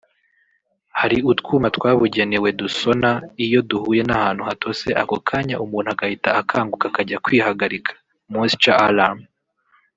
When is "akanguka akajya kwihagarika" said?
6.41-7.91